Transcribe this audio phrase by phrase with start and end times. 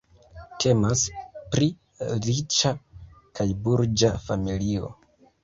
[0.63, 1.03] Temas
[1.55, 1.67] pri
[2.23, 2.73] riĉa
[3.41, 4.91] kaj burĝa familio.